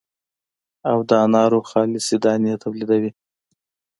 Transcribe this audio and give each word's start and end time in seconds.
او 0.89 0.97
د 1.09 1.11
انارو 1.25 1.59
خالصې 1.69 2.17
دانې 2.23 2.53
تولیدوي. 2.63 3.11